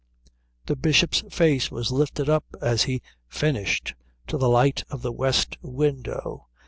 [0.65, 3.93] The Bishop's face was lifted up as he finished
[4.25, 6.47] to the light of the west window.